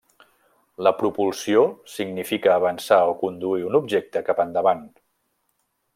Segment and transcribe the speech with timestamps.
[0.87, 1.65] La propulsió
[1.97, 4.87] significa avançar o conduir un objecte cap endavant.